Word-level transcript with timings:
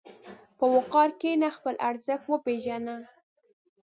په 0.57 0.65
وقار 0.75 1.09
کښېنه، 1.19 1.49
خپل 1.57 1.75
ارزښت 1.89 2.25
وپېژنه. 2.27 2.95